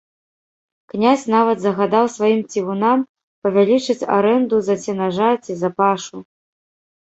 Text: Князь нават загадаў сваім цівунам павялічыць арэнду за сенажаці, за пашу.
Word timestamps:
Князь 0.93 1.25
нават 1.33 1.57
загадаў 1.65 2.05
сваім 2.13 2.41
цівунам 2.53 3.03
павялічыць 3.45 3.97
арэнду 4.17 4.55
за 4.71 4.75
сенажаці, 4.87 5.51
за 5.61 5.69
пашу. 5.83 6.17